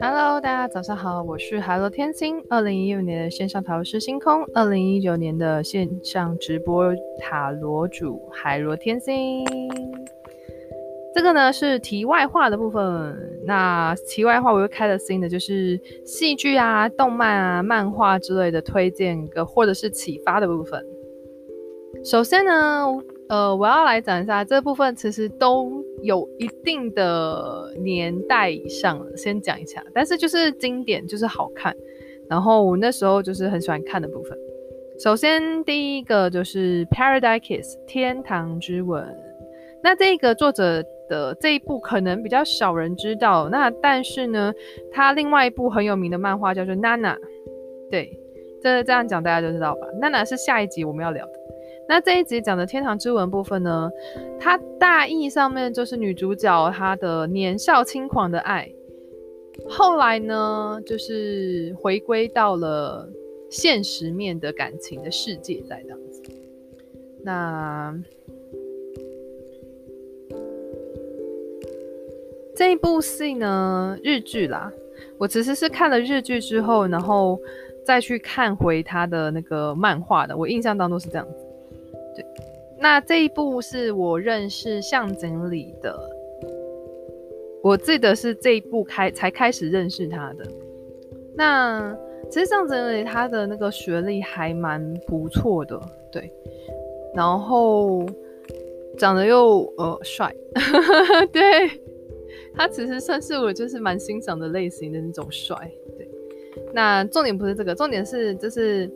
[0.00, 2.42] Hello，大家早上好，我是海螺天星。
[2.48, 9.44] 二零一五年的线上塔罗师星空，二零一九年的线上直播塔罗主海螺天星。
[11.14, 13.42] 这个呢是题外话的部分。
[13.44, 20.84] 那题外话，我又开了新的，就是戏剧啊、动漫啊、漫画之类的推荐个或者是启发的部分。
[22.04, 22.86] 首先呢，
[23.28, 29.16] 呃，我要来讲一下这部分，其实都有一定的年代以上了。
[29.16, 31.76] 先讲一下，但是就是经典，就是好看。
[32.28, 34.36] 然后我那时候就是很喜欢看的部分。
[34.98, 39.06] 首先第一个就是《Paradise Kiss》天堂之吻。
[39.82, 44.52] 那这个作者的这一部可能比较少人知道，那但是呢，
[44.90, 47.14] 他另外一部很有名的漫画叫做《娜娜》，
[47.90, 48.18] 对，
[48.60, 49.86] 这这样讲大家就知道吧？
[50.00, 51.32] 娜娜是下一集我们要聊的。
[51.88, 53.90] 那这一集讲的天堂之吻部分呢，
[54.38, 58.70] 它大意上面就是女主角她的年少轻狂的爱，
[59.66, 63.08] 后来呢，就是回归到了
[63.48, 66.22] 现实面的感情的世界，在这样子。
[67.24, 67.98] 那
[72.54, 74.70] 这一部戏呢，日剧啦，
[75.16, 77.40] 我其实是看了日剧之后，然后
[77.82, 81.47] 再去看回他的那个漫画的，我印象当中是这样子。
[82.80, 85.98] 那这一部是我认识向井理的，
[87.62, 90.46] 我记得是这一部开才开始认识他的。
[91.34, 91.96] 那
[92.30, 95.80] 其实向井理他的那个学历还蛮不错的，
[96.12, 96.32] 对，
[97.14, 98.06] 然后
[98.96, 100.32] 长得又呃帅，
[101.32, 101.68] 对，
[102.54, 105.56] 他其实算是我就是蛮欣赏的类型的那种帅，
[105.96, 106.08] 对。
[106.72, 108.88] 那重点不是这个，重点是就是。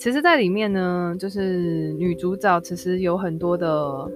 [0.00, 4.10] 其实，在里面呢，就是女主角其实有很多的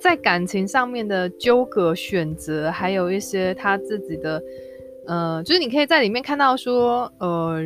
[0.00, 4.42] 在感情上面的纠葛选择，还有一些她自己的，
[5.06, 7.60] 呃，就是你可以在里面看到说，呃，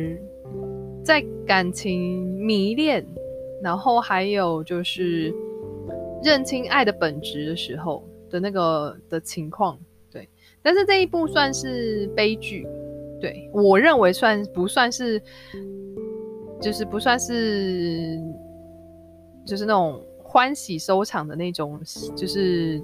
[1.05, 3.05] 在感情迷恋，
[3.63, 5.33] 然后还有就是
[6.21, 9.79] 认清爱的本质的时候的那个的情况，
[10.11, 10.27] 对。
[10.61, 12.67] 但是这一部算是悲剧，
[13.21, 15.21] 对，我认为算不算是？
[16.65, 18.19] 就是不算是，
[19.45, 21.79] 就是那种欢喜收场的那种，
[22.15, 22.81] 就是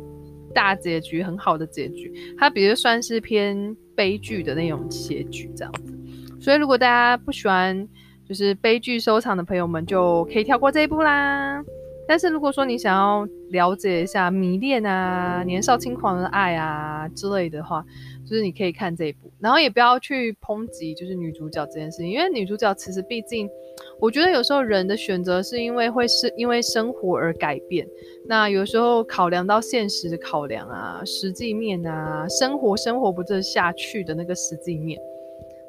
[0.53, 2.13] 大结局很好的结局。
[2.37, 5.97] 它比如算是偏悲剧的那种结局这样子。
[6.39, 7.87] 所以如果大家不喜欢
[8.23, 11.63] 就是悲剧收场的朋友们，就可以跳过这一步啦。
[12.11, 17.85] 但是如果说你想要了解一下迷恋啊、年少轻狂的爱啊之类的话，
[18.29, 23.49] 就是你可以看这一部，然后也不要去抨击就是女主角这件事情，因为女主角其实毕竟，
[23.97, 27.87] 我觉得有时候人的选择是因为会是因为生活而改变，
[28.27, 34.99] 那有时候考量到现实的考量啊、实际面啊、生活生活不这下去的那个实际面，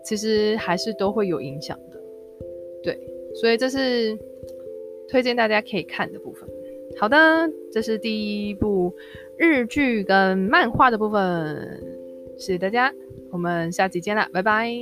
[0.02, 2.00] 其实还是都会有影响的。
[2.82, 2.98] 对，
[3.40, 4.18] 所以这是
[5.12, 6.48] 推荐大家可以看的部分。
[6.98, 7.16] 好的，
[7.70, 8.94] 这是第一部
[9.36, 11.78] 日剧跟漫画的部分。
[12.38, 12.90] 谢谢大家，
[13.30, 14.72] 我们下期见啦，拜拜。